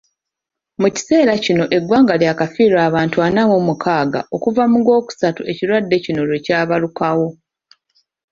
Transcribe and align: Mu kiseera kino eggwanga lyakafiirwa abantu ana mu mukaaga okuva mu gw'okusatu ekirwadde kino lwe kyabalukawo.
Mu 0.81 0.87
kiseera 0.95 1.33
kino 1.45 1.63
eggwanga 1.77 2.13
lyakafiirwa 2.21 2.79
abantu 2.89 3.17
ana 3.27 3.41
mu 3.51 3.57
mukaaga 3.67 4.19
okuva 4.35 4.63
mu 4.71 4.79
gw'okusatu 4.85 5.41
ekirwadde 5.51 5.95
kino 6.05 6.21
lwe 6.27 6.37
kyabalukawo. 6.45 7.27